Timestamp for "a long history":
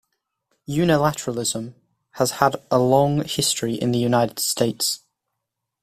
2.71-3.75